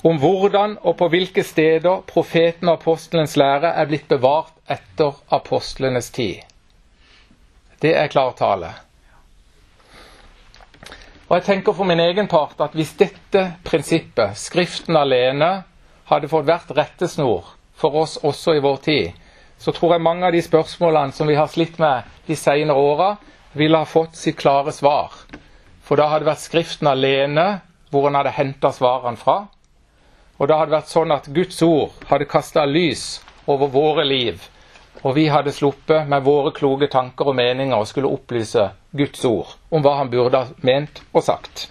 om 0.01 0.20
hvordan 0.20 0.78
og 0.82 0.98
på 1.00 1.08
hvilke 1.13 1.44
steder 1.44 2.04
profeten 2.08 2.70
og 2.70 2.80
apostelens 2.80 3.38
lære 3.40 3.72
er 3.72 3.90
blitt 3.90 4.08
bevart 4.12 4.54
etter 4.70 5.18
apostlenes 5.32 6.12
tid. 6.12 6.42
Det 7.82 7.94
er 7.98 8.12
klartale. 8.13 8.74
Og 11.30 11.38
jeg 11.38 11.46
tenker 11.48 11.74
for 11.74 11.88
min 11.88 12.00
egen 12.04 12.28
part 12.28 12.60
at 12.60 12.74
hvis 12.75 12.92
dette 13.00 13.46
prinsippet, 13.63 14.36
Skriften 14.38 14.98
alene, 15.00 15.63
hadde 16.12 16.28
fått 16.28 16.50
vært 16.50 16.74
rettesnor 16.75 17.54
for 17.80 17.96
oss 18.04 18.18
også 18.20 18.58
i 18.58 18.63
vår 18.63 18.82
tid, 18.84 19.12
så 19.58 19.72
tror 19.72 19.96
jeg 19.96 20.04
mange 20.04 20.28
av 20.28 20.36
de 20.36 20.42
spørsmålene 20.44 21.16
som 21.16 21.30
vi 21.30 21.38
har 21.40 21.48
slitt 21.48 21.80
med 21.80 22.04
de 22.28 22.36
senere 22.36 22.75
åra, 22.78 23.13
ville 23.54 23.80
ha 23.80 23.88
fått 23.88 24.18
sitt 24.20 24.38
klare 24.42 24.74
svar. 24.75 25.16
For 25.82 25.96
da 26.00 26.10
hadde 26.12 26.25
det 26.25 26.32
vært 26.34 26.44
Skriften 26.44 26.90
alene 26.92 27.48
hvor 27.92 28.08
en 28.08 28.18
hadde 28.20 28.36
henta 28.36 28.72
svarene 28.75 29.20
fra. 29.20 29.46
Og 30.41 30.48
da 30.50 30.57
hadde 30.57 30.74
vært 30.74 30.89
sånn 30.89 31.12
at 31.13 31.27
Guds 31.29 31.60
ord 31.62 31.91
hadde 32.10 32.25
kasta 32.25 32.63
lys 32.65 33.19
over 33.45 33.69
våre 33.69 34.01
liv. 34.07 34.41
Og 35.05 35.13
vi 35.13 35.27
hadde 35.29 35.53
sluppet 35.53 36.10
med 36.10 36.25
våre 36.25 36.50
kloke 36.57 36.88
tanker 36.89 37.29
og 37.29 37.38
meninger 37.38 37.77
og 37.77 37.86
skulle 37.89 38.10
opplyse 38.10 38.71
Guds 38.98 39.21
ord 39.29 39.53
om 39.69 39.86
hva 39.86 40.00
han 40.00 40.10
burde 40.10 40.41
ha 40.41 40.65
ment 40.65 41.03
og 41.13 41.21
sagt. 41.27 41.67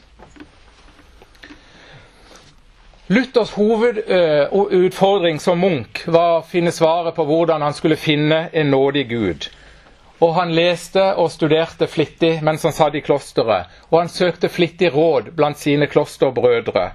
Luthers 3.10 3.56
hovedutfordring 3.58 5.40
som 5.42 5.58
Munch 5.58 6.04
var 6.06 6.36
å 6.36 6.46
finne 6.46 6.70
svaret 6.70 7.16
på 7.16 7.26
hvordan 7.26 7.66
han 7.66 7.74
skulle 7.74 7.98
finne 7.98 8.44
en 8.54 8.70
nådig 8.70 9.08
Gud. 9.10 9.50
Og 10.22 10.36
han 10.36 10.54
leste 10.54 11.08
og 11.18 11.32
studerte 11.34 11.90
flittig 11.90 12.36
mens 12.46 12.62
han 12.62 12.76
satt 12.76 12.94
i 12.94 13.02
klosteret, 13.02 13.66
og 13.90 13.98
han 13.98 14.12
søkte 14.14 14.52
flittig 14.52 14.92
råd 14.94 15.34
blant 15.34 15.58
sine 15.58 15.90
klosterbrødre 15.90 16.92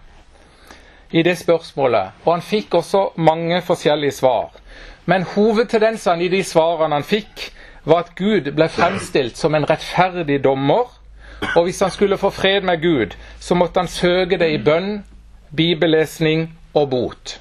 i 1.16 1.24
det 1.24 1.38
spørsmålet. 1.40 2.12
Og 2.26 2.34
han 2.34 2.44
fikk 2.44 2.76
også 2.82 3.06
mange 3.16 3.62
forskjellige 3.64 4.18
svar. 4.20 4.52
Men 5.06 5.24
hovedtendensene 5.36 6.26
i 6.26 6.32
de 6.34 6.42
svarene 6.44 6.98
han 6.98 7.08
fikk, 7.08 7.52
var 7.86 8.04
at 8.04 8.16
Gud 8.18 8.52
ble 8.58 8.68
fremstilt 8.70 9.38
som 9.40 9.56
en 9.56 9.68
rettferdig 9.70 10.42
dommer. 10.44 10.90
Og 11.56 11.64
hvis 11.64 11.80
han 11.86 11.94
skulle 11.94 12.18
få 12.18 12.34
fred 12.34 12.66
med 12.68 12.82
Gud, 12.82 13.16
så 13.40 13.56
måtte 13.56 13.80
han 13.80 13.92
søke 13.92 14.40
det 14.42 14.52
i 14.52 14.62
bønn 14.66 15.04
bibellesning 15.56 16.50
og 16.74 16.90
bot. 16.90 17.40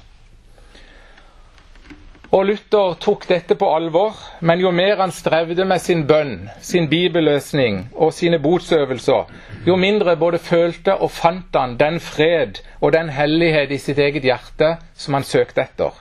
Og 2.33 2.45
Luther 2.45 2.95
tok 2.99 3.27
dette 3.29 3.55
på 3.55 3.67
alvor, 3.69 4.15
men 4.41 4.59
jo 4.59 4.71
mer 4.73 4.97
han 4.97 5.13
strevde 5.13 5.65
med 5.65 5.81
sin 5.81 6.05
bønn, 6.09 6.49
sin 6.61 6.89
bibelløsning 6.89 7.83
og 7.93 8.13
sine 8.17 8.39
botsøvelser, 8.41 9.29
jo 9.67 9.75
mindre 9.77 10.15
både 10.17 10.39
følte 10.41 10.95
og 10.97 11.11
fant 11.13 11.53
han 11.55 11.77
den 11.77 11.99
fred 11.99 12.63
og 12.81 12.95
den 12.97 13.11
hellighet 13.13 13.71
i 13.71 13.77
sitt 13.81 14.01
eget 14.01 14.25
hjerte 14.25 14.75
som 14.97 15.13
han 15.13 15.27
søkte 15.27 15.61
etter. 15.67 15.93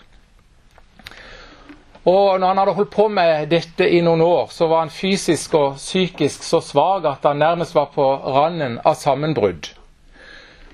Og 2.04 2.40
når 2.40 2.46
han 2.48 2.58
hadde 2.58 2.74
holdt 2.76 2.92
på 2.92 3.08
med 3.08 3.46
dette 3.48 3.86
i 3.88 4.00
noen 4.04 4.20
år, 4.20 4.48
så 4.52 4.68
var 4.68 4.84
han 4.84 4.92
fysisk 4.92 5.54
og 5.56 5.78
psykisk 5.80 6.44
så 6.44 6.60
svak 6.60 7.04
at 7.08 7.24
han 7.24 7.40
nærmest 7.40 7.74
var 7.74 7.92
på 7.94 8.04
randen 8.36 8.78
av 8.84 8.96
sammenbrudd. 9.00 9.70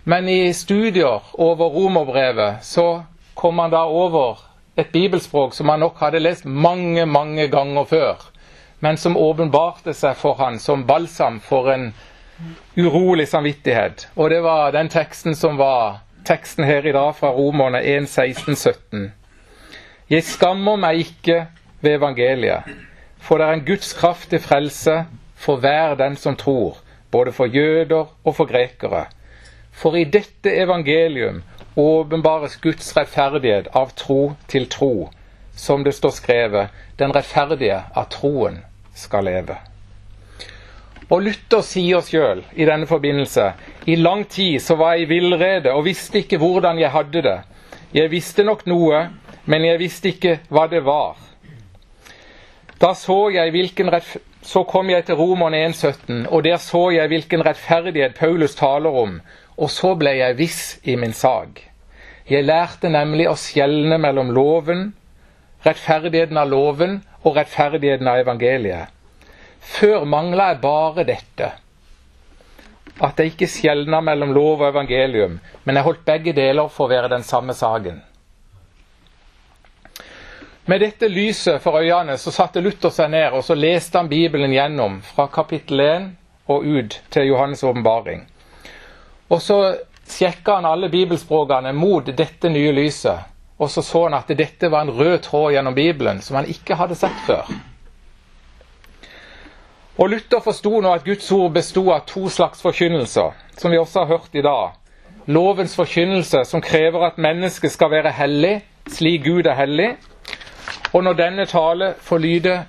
Men 0.04 0.28
i 0.28 0.52
studier 0.52 1.22
over 1.38 1.70
romerbrevet 1.70 2.64
så 2.66 3.02
kom 3.34 3.58
han 3.62 3.70
da 3.70 3.84
over 3.86 4.49
et 4.80 4.92
bibelspråk 4.92 5.54
som 5.54 5.68
han 5.68 5.82
nok 5.84 5.98
hadde 6.00 6.22
lest 6.22 6.44
mange, 6.44 7.06
mange 7.06 7.48
ganger 7.52 7.84
før, 7.84 8.26
men 8.80 8.96
som 8.96 9.16
åpenbarte 9.16 9.94
seg 9.94 10.16
for 10.16 10.38
han 10.40 10.58
som 10.58 10.86
balsam 10.88 11.40
for 11.44 11.68
en 11.72 11.90
urolig 12.76 13.28
samvittighet. 13.28 14.08
Og 14.16 14.30
det 14.30 14.40
var 14.42 14.72
den 14.72 14.88
teksten 14.88 15.36
som 15.36 15.58
var 15.60 16.00
teksten 16.24 16.64
her 16.64 16.86
i 16.86 16.92
dag 16.92 17.14
fra 17.16 17.32
Romerne 17.36 17.82
1, 17.84 18.08
16, 18.08 18.56
17. 18.56 19.12
Jeg 20.10 20.24
skammer 20.26 20.80
meg 20.80 21.04
ikke 21.04 21.44
ved 21.80 21.98
evangeliet, 21.98 22.68
for 23.20 23.38
det 23.38 23.46
er 23.46 23.58
en 23.58 23.66
Guds 23.66 23.92
kraft 23.94 24.30
til 24.32 24.42
frelse 24.42 25.04
for 25.40 25.60
hver 25.60 25.94
den 26.00 26.16
som 26.16 26.36
tror, 26.36 26.80
både 27.10 27.32
for 27.32 27.46
jøder 27.46 28.08
og 28.24 28.36
for 28.36 28.48
grekere. 28.48 29.06
For 29.70 29.96
i 29.96 30.04
dette 30.04 30.52
evangelium 30.56 31.42
åpenbares 31.74 32.56
Guds 32.56 32.96
rettferdighet 32.96 33.70
av 33.76 33.92
tro 33.96 34.34
til 34.50 34.66
tro, 34.70 35.10
som 35.54 35.84
det 35.84 35.92
står 35.94 36.14
skrevet, 36.16 36.68
den 36.96 37.12
rettferdige 37.14 37.82
av 37.94 38.08
troen 38.12 38.62
skal 38.94 39.28
leve. 39.28 39.56
Og 41.10 41.24
Luther 41.26 41.62
sier 41.66 42.04
sjøl 42.06 42.44
i 42.54 42.66
denne 42.68 42.86
forbindelse 42.86 43.48
i 43.90 43.96
lang 43.98 44.22
tid 44.30 44.60
så 44.62 44.76
var 44.78 44.94
jeg 44.94 45.08
i 45.08 45.10
villrede 45.10 45.72
og 45.74 45.84
visste 45.88 46.22
ikke 46.22 46.38
hvordan 46.38 46.78
jeg 46.78 46.94
hadde 46.94 47.22
det. 47.26 47.38
Jeg 47.94 48.12
visste 48.12 48.44
nok 48.46 48.62
noe, 48.70 49.08
men 49.50 49.66
jeg 49.66 49.80
visste 49.80 50.12
ikke 50.12 50.36
hva 50.54 50.68
det 50.70 50.84
var. 50.86 51.18
Da 52.80 52.92
så 52.94 53.26
jeg 53.34 53.50
hvilken 53.50 53.90
så 54.42 54.62
kom 54.64 54.88
jeg 54.90 55.04
til 55.04 55.18
Romerne 55.20 55.66
1,17, 55.68 56.28
og 56.28 56.44
der 56.44 56.56
så 56.56 56.88
jeg 56.94 57.08
hvilken 57.12 57.44
rettferdighet 57.46 58.14
Paulus 58.16 58.54
taler 58.56 58.94
om, 59.02 59.20
og 59.56 59.70
så 59.70 59.94
ble 60.00 60.14
jeg 60.16 60.38
viss 60.38 60.62
i 60.84 60.96
min 60.96 61.12
sak. 61.12 61.60
Jeg 62.30 62.46
lærte 62.46 62.88
nemlig 62.88 63.28
å 63.28 63.36
skjelne 63.36 63.98
mellom 64.00 64.30
loven, 64.32 64.92
rettferdigheten 65.66 66.38
av 66.40 66.48
loven 66.48 67.00
og 67.20 67.36
rettferdigheten 67.36 68.08
av 68.08 68.22
evangeliet. 68.22 68.88
Før 69.60 70.06
mangla 70.08 70.52
jeg 70.54 70.62
bare 70.62 71.04
dette. 71.04 71.50
At 73.00 73.20
jeg 73.20 73.34
ikke 73.34 73.48
skjelna 73.48 74.00
mellom 74.04 74.32
lov 74.32 74.62
og 74.62 74.70
evangelium, 74.70 75.38
men 75.64 75.76
jeg 75.76 75.84
holdt 75.84 76.06
begge 76.06 76.32
deler 76.36 76.72
for 76.72 76.86
å 76.86 76.94
være 76.94 77.12
den 77.12 77.26
samme 77.26 77.56
saken. 77.56 78.00
Med 80.70 80.80
dette 80.80 81.08
lyset 81.08 81.62
for 81.62 81.80
øynene 81.80 82.14
så 82.18 82.30
satte 82.30 82.60
Luther 82.62 82.92
seg 82.94 83.08
ned 83.10 83.34
og 83.34 83.40
så 83.42 83.56
leste 83.58 83.98
han 83.98 84.08
Bibelen 84.10 84.52
gjennom 84.54 85.00
fra 85.02 85.24
kapittel 85.26 85.80
1 85.82 86.04
og 86.46 86.62
ut 86.62 86.94
til 87.10 87.26
Johannes' 87.26 87.64
åpenbaring. 87.66 88.20
Og 89.34 89.40
så 89.42 89.56
sjekka 90.06 90.60
han 90.60 90.68
alle 90.70 90.86
bibelspråkene 90.92 91.72
mot 91.74 92.06
dette 92.06 92.52
nye 92.54 92.70
lyset. 92.76 93.18
Og 93.58 93.70
så 93.70 93.82
så 93.82 94.04
han 94.04 94.14
at 94.14 94.30
dette 94.38 94.70
var 94.70 94.86
en 94.86 94.94
rød 94.94 95.18
tråd 95.24 95.56
gjennom 95.56 95.74
Bibelen 95.74 96.20
som 96.22 96.38
han 96.38 96.46
ikke 96.46 96.78
hadde 96.78 96.98
sett 97.00 97.18
før. 97.26 97.50
Og 99.98 100.12
Luther 100.14 100.44
forsto 100.44 100.76
nå 100.80 100.92
at 100.94 101.04
Guds 101.04 101.32
ord 101.34 101.50
bestod 101.58 101.90
av 101.96 102.06
to 102.06 102.28
slags 102.28 102.62
forkynnelser, 102.62 103.34
som 103.58 103.74
vi 103.74 103.82
også 103.82 104.04
har 104.04 104.12
hørt 104.14 104.38
i 104.38 104.46
dag. 104.46 104.78
Lovens 105.26 105.74
forkynnelse, 105.74 106.44
som 106.44 106.62
krever 106.62 107.08
at 107.10 107.18
mennesket 107.18 107.74
skal 107.74 107.90
være 107.90 108.14
hellig, 108.22 108.60
slik 108.86 109.26
Gud 109.26 109.50
er 109.50 109.58
hellig. 109.58 109.90
Og 110.92 111.04
når 111.04 111.12
denne 111.18 111.46
tale 111.46 111.94
lyde 112.18 112.64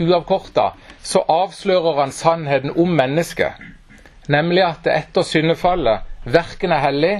uavkorta, 0.00 0.70
så 1.02 1.22
avslører 1.28 2.00
han 2.00 2.12
sannheten 2.12 2.74
om 2.76 2.88
mennesket 2.88 3.70
nemlig 4.30 4.62
at 4.64 4.84
det 4.86 4.94
etter 4.94 5.26
syndefallet 5.26 6.06
verken 6.30 6.72
er 6.72 6.84
hellig, 6.84 7.14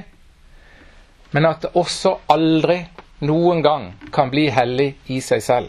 men 1.33 1.47
at 1.47 1.63
det 1.65 1.73
også 1.79 2.17
aldri 2.31 2.81
noen 3.27 3.63
gang 3.63 3.91
kan 4.15 4.31
bli 4.33 4.49
hellig 4.55 4.93
i 5.11 5.21
seg 5.25 5.43
selv. 5.43 5.69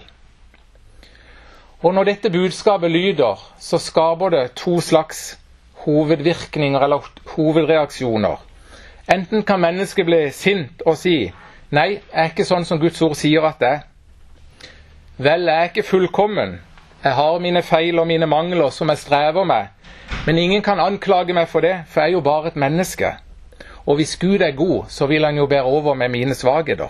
Og 1.82 1.94
Når 1.94 2.04
dette 2.06 2.30
budskapet 2.30 2.92
lyder, 2.92 3.40
så 3.58 3.78
skaper 3.82 4.30
det 4.30 4.52
to 4.56 4.80
slags 4.82 5.40
hovedvirkninger 5.86 6.80
eller 6.80 7.08
hovedreaksjoner. 7.34 8.38
Enten 9.10 9.44
kan 9.44 9.60
mennesket 9.60 10.06
bli 10.06 10.28
sint 10.32 10.84
og 10.86 10.98
si 10.98 11.32
nei, 11.74 11.88
jeg 11.98 12.12
er 12.14 12.30
ikke 12.30 12.46
sånn 12.46 12.68
som 12.70 12.80
Guds 12.80 13.02
ord 13.02 13.18
sier 13.18 13.48
at 13.50 13.58
det 13.60 13.72
er. 13.72 13.82
Vel, 15.22 15.44
jeg 15.46 15.58
er 15.58 15.68
ikke 15.70 15.84
fullkommen. 15.84 16.56
Jeg 17.04 17.14
har 17.14 17.40
mine 17.40 17.62
feil 17.62 18.00
og 18.00 18.08
mine 18.10 18.26
mangler 18.26 18.70
som 18.74 18.90
jeg 18.90 18.98
strever 18.98 19.44
med. 19.44 19.68
Men 20.26 20.38
ingen 20.38 20.64
kan 20.66 20.80
anklage 20.80 21.34
meg 21.34 21.46
for 21.50 21.62
det, 21.62 21.76
for 21.88 22.02
jeg 22.02 22.10
er 22.10 22.16
jo 22.16 22.22
bare 22.26 22.48
et 22.48 22.56
menneske. 22.56 23.12
Og 23.86 23.96
hvis 24.00 24.16
Gud 24.18 24.42
er 24.42 24.56
god, 24.58 24.90
så 24.90 25.06
vil 25.06 25.26
han 25.26 25.38
jo 25.38 25.46
bære 25.46 25.64
over 25.64 25.94
med 25.94 26.10
mine 26.10 26.34
svakheter. 26.34 26.90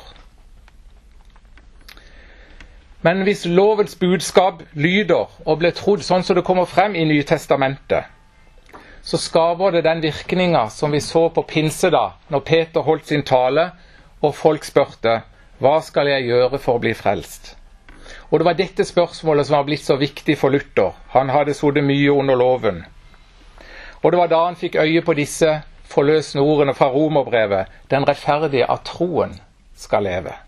Men 3.01 3.21
hvis 3.21 3.45
lovens 3.45 3.95
budskap 3.95 4.63
lyder 4.73 5.27
og 5.45 5.59
blir 5.59 5.75
trodd 5.75 5.99
sånn 5.99 6.23
som 6.23 6.39
det 6.39 6.47
kommer 6.47 6.65
frem 6.65 6.95
i 6.95 7.03
Nytestamentet, 7.03 8.03
så 9.03 9.17
skaper 9.17 9.75
det 9.75 9.83
den 9.83 10.03
virkninga 10.07 10.69
som 10.69 10.91
vi 10.91 10.99
så 11.03 11.27
på 11.29 11.41
pinsedag, 11.41 12.11
når 12.29 12.39
Peter 12.39 12.79
holdt 12.79 13.07
sin 13.07 13.27
tale, 13.27 13.71
og 14.21 14.35
folk 14.35 14.63
spurte 14.63 15.21
hva 15.59 15.81
skal 15.83 16.07
jeg 16.07 16.29
gjøre 16.31 16.59
for 16.59 16.79
å 16.79 16.83
bli 16.85 16.93
frelst? 16.95 17.57
Og 18.31 18.39
det 18.39 18.45
var 18.45 18.53
dette 18.55 18.85
spørsmålet 18.87 19.47
som 19.47 19.57
var 19.57 19.65
blitt 19.67 19.83
så 19.83 19.97
viktig 19.99 20.37
for 20.39 20.49
Luther. 20.49 20.95
Han 21.11 21.29
hadde 21.29 21.53
sittet 21.53 21.83
mye 21.83 22.11
under 22.11 22.35
loven. 22.39 22.85
Og 24.01 24.11
det 24.11 24.19
var 24.19 24.31
da 24.31 24.45
han 24.45 24.55
fikk 24.55 24.75
øye 24.79 25.01
på 25.01 25.13
disse 25.13 25.61
forløsende 25.91 26.45
ordene 26.45 26.73
fra 26.73 26.87
romerbrevet 26.89 27.67
'Den 27.89 28.07
rettferdige 28.07 28.65
av 28.65 28.83
troen 28.83 29.39
skal 29.75 30.03
leve'. 30.03 30.39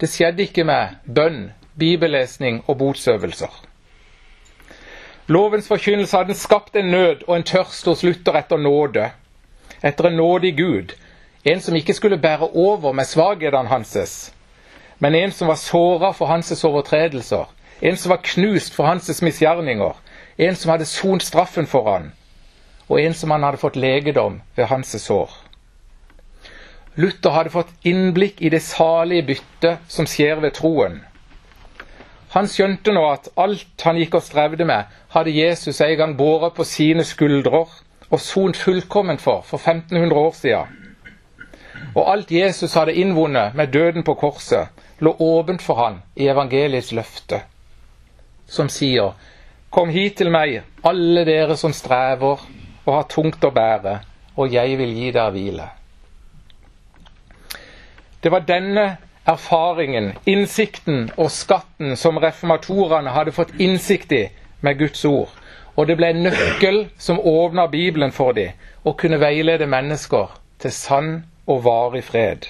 Det 0.00 0.08
skjedde 0.10 0.42
ikke 0.42 0.64
med 0.64 0.88
bønn, 1.14 1.52
bibellesning 1.78 2.64
og 2.66 2.78
botsøvelser. 2.78 3.64
Lovens 5.26 5.68
forkynnelse 5.68 6.16
hadde 6.16 6.34
skapt 6.34 6.76
en 6.76 6.90
nød 6.90 7.16
og 7.28 7.36
en 7.36 7.42
tørst 7.42 7.84
hos 7.84 8.02
Luther 8.02 8.36
etter 8.38 8.56
nåde. 8.56 9.10
etter 9.82 10.06
en 10.06 10.16
nådig 10.16 10.56
Gud, 10.56 10.92
en 11.44 11.60
som 11.60 11.76
ikke 11.76 11.94
skulle 11.94 12.18
bære 12.18 12.48
over 12.54 12.92
med 12.92 13.04
svakhetene 13.04 13.68
hanses, 13.68 14.34
men 14.98 15.14
en 15.14 15.32
som 15.32 15.48
var 15.48 15.54
såra 15.54 16.12
for 16.12 16.26
hans 16.26 16.64
overtredelser, 16.64 17.46
en 17.80 17.96
som 17.96 18.10
var 18.10 18.22
knust 18.22 18.74
for 18.74 18.86
hans 18.86 19.22
misgjerninger, 19.22 19.94
en 20.38 20.56
som 20.56 20.70
hadde 20.70 20.84
sont 20.84 21.22
straffen 21.22 21.66
for 21.66 21.90
han, 21.92 22.12
og 22.88 23.00
en 23.00 23.14
som 23.14 23.30
han 23.30 23.42
hadde 23.42 23.60
fått 23.62 23.76
legedom 23.76 24.40
ved 24.56 24.66
hans 24.66 24.96
sår. 25.02 25.30
Luther 26.98 27.30
hadde 27.30 27.54
fått 27.54 27.70
innblikk 27.86 28.40
i 28.42 28.50
det 28.50 28.62
salige 28.62 29.26
byttet 29.28 29.84
som 29.88 30.06
skjer 30.06 30.40
ved 30.42 30.56
troen. 30.56 30.96
Han 32.34 32.48
skjønte 32.50 32.92
nå 32.92 33.04
at 33.08 33.28
alt 33.38 33.84
han 33.86 33.96
gikk 34.00 34.18
og 34.18 34.24
strevde 34.26 34.66
med, 34.66 34.90
hadde 35.14 35.32
Jesus 35.32 35.78
en 35.80 35.94
gang 36.00 36.16
båret 36.18 36.56
på 36.56 36.66
sine 36.66 37.06
skuldrer 37.06 37.70
og 38.08 38.20
sont 38.20 38.56
fullkomment 38.56 39.22
for 39.22 39.46
for 39.46 39.62
1500 39.62 40.18
år 40.18 40.34
siden. 40.34 40.74
Og 41.94 42.10
alt 42.12 42.32
Jesus 42.32 42.74
hadde 42.74 42.94
innvunnet 42.98 43.54
med 43.54 43.72
døden 43.72 44.02
på 44.02 44.14
korset, 44.14 44.68
lå 44.98 45.14
åpent 45.18 45.62
for 45.62 45.74
han 45.74 46.00
i 46.14 46.28
evangeliets 46.28 46.92
løfte, 46.92 47.42
som 48.46 48.68
sier 48.72 49.14
Kom 49.70 49.90
hit 49.92 50.16
til 50.16 50.30
meg, 50.32 50.62
alle 50.80 51.26
dere 51.28 51.52
som 51.60 51.74
strever 51.76 52.40
og 52.86 52.88
har 52.88 53.04
tungt 53.12 53.42
å 53.44 53.50
bære, 53.52 53.98
og 54.40 54.54
jeg 54.54 54.78
vil 54.80 54.94
gi 54.96 55.10
dere 55.12 55.34
hvile. 55.34 55.66
Det 58.24 58.32
var 58.32 58.46
denne 58.48 58.86
erfaringen, 59.28 60.14
innsikten 60.24 61.10
og 61.20 61.28
skatten 61.30 61.96
som 62.00 62.16
reformatorene 62.16 63.12
hadde 63.12 63.34
fått 63.36 63.52
innsikt 63.60 64.14
i 64.16 64.22
med 64.64 64.80
Guds 64.80 65.04
ord. 65.04 65.28
Og 65.76 65.86
det 65.86 65.98
ble 66.00 66.08
en 66.14 66.24
nøkkel 66.26 66.86
som 66.98 67.20
åpna 67.20 67.68
Bibelen 67.70 68.12
for 68.12 68.32
dem, 68.32 68.56
og 68.84 68.96
kunne 68.98 69.20
veilede 69.20 69.68
mennesker 69.68 70.32
til 70.58 70.72
sann 70.72 71.12
og 71.46 71.62
varig 71.64 72.02
fred. 72.04 72.48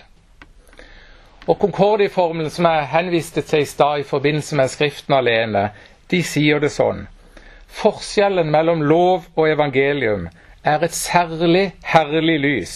Og 1.49 1.57
Concordie-formelen 1.59 2.51
som 2.53 2.67
jeg 2.69 2.89
henviste 2.93 3.41
til 3.41 3.63
i 3.65 3.69
stad 3.69 4.03
i 4.03 4.09
forbindelse 4.09 4.57
med 4.57 4.69
Skriften 4.69 5.15
alene, 5.17 5.71
de 6.13 6.21
sier 6.21 6.61
det 6.61 6.69
sånn. 6.75 7.07
Forskjellen 7.79 8.51
mellom 8.53 8.83
lov 8.85 9.31
og 9.33 9.49
evangelium 9.49 10.27
er 10.61 10.85
et 10.85 10.97
særlig 10.97 11.71
herlig 11.89 12.37
lys 12.43 12.75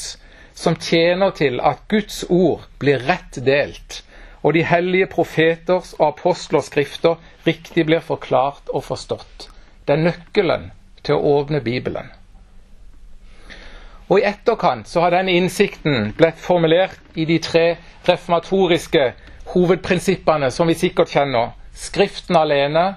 som 0.57 0.79
tjener 0.81 1.35
til 1.37 1.61
at 1.61 1.85
Guds 1.93 2.23
ord 2.31 2.65
blir 2.81 3.05
rett 3.09 3.37
delt, 3.45 4.01
og 4.41 4.57
de 4.57 4.65
hellige 4.65 5.11
profeters 5.13 5.93
og 5.99 6.07
apostlers 6.09 6.73
skrifter 6.73 7.21
riktig 7.47 7.85
blir 7.89 8.01
forklart 8.01 8.73
og 8.73 8.87
forstått. 8.89 9.51
Det 9.85 9.99
er 9.99 10.05
nøkkelen 10.09 10.71
til 11.05 11.19
å 11.19 11.37
åpne 11.37 11.61
Bibelen. 11.61 12.09
Og 14.09 14.19
I 14.19 14.27
etterkant 14.29 14.89
så 14.89 15.05
har 15.05 15.15
denne 15.15 15.35
innsikten 15.39 16.13
blitt 16.19 16.41
formulert 16.41 16.99
i 17.15 17.25
de 17.25 17.39
tre 17.43 17.77
reformatoriske 18.09 19.13
hovedprinsippene 19.55 20.51
som 20.51 20.69
vi 20.69 20.77
sikkert 20.79 21.13
kjenner. 21.15 21.53
Skriften 21.75 22.37
alene, 22.37 22.95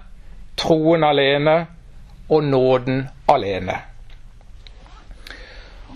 troen 0.57 1.03
alene 1.03 1.57
og 2.29 2.43
nåden 2.43 3.05
alene. 3.31 3.77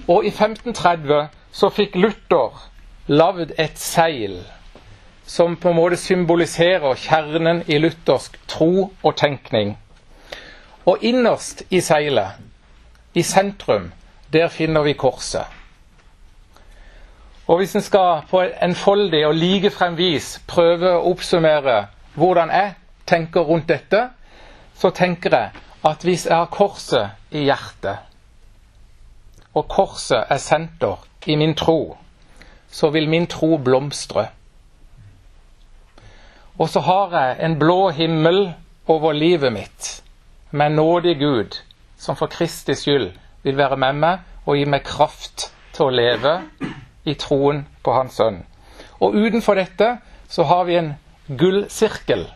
Og 0.10 0.26
i 0.26 0.32
1530 0.32 1.28
så 1.52 1.70
fikk 1.74 1.98
Luther 2.00 2.64
lagd 3.10 3.52
et 3.58 3.78
seil 3.78 4.40
som 5.30 5.56
på 5.62 5.70
en 5.70 5.78
måte 5.78 5.98
symboliserer 6.02 6.98
kjernen 6.98 7.62
i 7.68 7.78
luthersk 7.78 8.40
tro 8.50 8.90
og 8.90 9.16
tenkning. 9.18 9.76
Og 10.90 11.04
innerst 11.06 11.62
i 11.70 11.82
seilet, 11.86 12.40
i 13.14 13.22
sentrum, 13.22 13.92
der 14.34 14.48
finner 14.48 14.82
vi 14.82 14.94
korset. 14.94 15.46
Og 17.48 17.58
hvis 17.58 17.76
en 17.76 17.82
skal 17.82 18.22
på 18.30 18.42
en 18.42 18.52
enfoldig 18.62 19.28
og 19.28 19.36
likefrem 19.36 19.98
vis 19.98 20.36
prøve 20.48 20.92
å 20.94 21.06
oppsummere 21.10 21.88
hvordan 22.14 22.52
jeg 22.54 22.74
tenker 23.10 23.42
rundt 23.42 23.70
dette, 23.70 24.10
så 24.78 24.92
tenker 24.94 25.34
jeg 25.34 25.50
at 25.86 26.04
hvis 26.06 26.26
jeg 26.26 26.36
har 26.36 26.52
korset 26.54 27.10
i 27.32 27.48
hjertet, 27.48 27.98
og 29.54 29.66
korset 29.68 30.30
er 30.30 30.38
senter 30.38 31.02
i 31.26 31.36
min 31.36 31.56
tro, 31.58 31.98
så 32.72 32.90
vil 32.94 33.10
min 33.10 33.26
tro 33.28 33.58
blomstre. 33.58 34.28
Og 36.60 36.70
så 36.70 36.80
har 36.80 37.16
jeg 37.18 37.46
en 37.46 37.58
blå 37.60 37.90
himmel 37.90 38.54
over 38.88 39.12
livet 39.12 39.54
mitt, 39.54 40.04
med 40.52 40.70
nådig 40.70 41.18
Gud, 41.20 41.58
som 41.98 42.16
for 42.16 42.28
Kristi 42.28 42.76
skyld 42.76 43.12
vil 43.44 43.58
være 43.58 43.78
med 43.80 44.02
meg 44.02 44.46
og 44.46 44.58
gi 44.58 44.66
meg 44.66 44.84
kraft 44.88 45.50
til 45.76 45.88
å 45.88 45.94
leve 45.94 46.36
i 47.06 47.16
troen 47.20 47.66
på 47.84 47.94
Hans 47.96 48.20
Sønn. 48.20 48.42
Og 49.00 49.16
utenfor 49.16 49.60
dette 49.60 49.96
så 50.30 50.46
har 50.50 50.66
vi 50.68 50.80
en 50.80 50.94
gullsirkel 51.30 52.28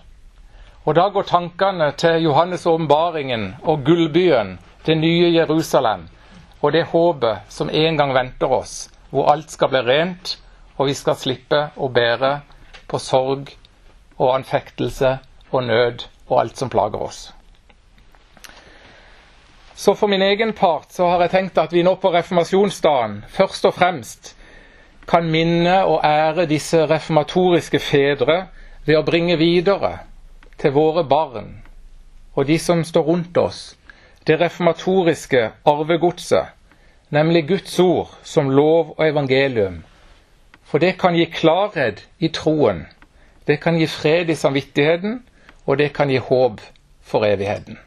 og 0.84 0.96
da 0.98 1.06
går 1.16 1.24
tankene 1.24 1.92
til 1.96 2.26
Johannes' 2.26 2.68
åpenbaringen 2.68 3.44
og 3.64 3.86
gullbyen, 3.88 4.58
det 4.86 4.98
nye 5.00 5.30
Jerusalem, 5.32 6.10
og 6.62 6.74
det 6.76 6.90
håpet 6.92 7.48
som 7.50 7.70
en 7.70 7.98
gang 7.98 8.12
venter 8.14 8.52
oss, 8.52 8.90
hvor 9.10 9.32
alt 9.32 9.52
skal 9.52 9.72
bli 9.72 9.80
rent, 9.88 10.34
og 10.76 10.90
vi 10.90 10.96
skal 10.98 11.16
slippe 11.16 11.62
å 11.78 11.88
bære 11.88 12.34
på 12.92 13.00
sorg 13.00 13.54
og 14.18 14.34
anfektelse 14.36 15.14
og 15.52 15.64
nød 15.64 16.04
og 16.28 16.40
alt 16.42 16.60
som 16.60 16.70
plager 16.74 17.08
oss. 17.08 17.30
Så 19.76 19.94
for 19.94 20.08
min 20.08 20.22
egen 20.22 20.54
part 20.54 20.94
så 20.94 21.08
har 21.10 21.22
jeg 21.22 21.34
tenkt 21.34 21.58
at 21.58 21.74
vi 21.74 21.84
nå 21.84 21.96
på 21.96 22.14
reformasjonsdagen 22.14 23.24
først 23.30 23.66
og 23.66 23.74
fremst 23.74 24.36
kan 25.10 25.28
minne 25.28 25.82
og 25.84 26.06
ære 26.06 26.46
disse 26.48 26.86
reformatoriske 26.88 27.80
fedre 27.80 28.46
ved 28.86 28.98
å 29.00 29.06
bringe 29.08 29.38
videre 29.38 29.98
til 30.62 30.76
våre 30.78 31.04
barn 31.04 31.64
og 32.36 32.48
de 32.48 32.58
som 32.60 32.84
står 32.84 33.04
rundt 33.04 33.38
oss, 33.38 33.78
det 34.28 34.40
reformatoriske 34.42 35.50
arvegodset, 35.66 36.46
nemlig 37.10 37.48
Guds 37.48 37.80
ord 37.80 38.14
som 38.24 38.50
lov 38.50 38.96
og 38.98 39.08
evangelium. 39.08 39.84
For 40.64 40.82
det 40.82 40.98
kan 40.98 41.16
gi 41.16 41.26
klarhet 41.30 42.08
i 42.20 42.32
troen, 42.34 42.86
det 43.48 43.60
kan 43.62 43.78
gi 43.78 43.88
fred 43.88 44.30
i 44.30 44.36
samvittigheten, 44.36 45.20
og 45.66 45.78
det 45.78 45.94
kan 45.94 46.10
gi 46.10 46.18
håp 46.18 46.62
for 47.02 47.26
evigheten. 47.26 47.78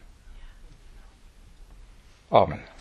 Amen. 2.36 2.75